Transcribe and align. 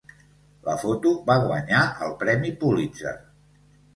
La 0.67 0.77
foto 0.83 1.11
va 1.27 1.35
guanyar 1.43 1.83
el 2.07 2.17
premi 2.23 2.53
Pulitzer. 2.63 3.13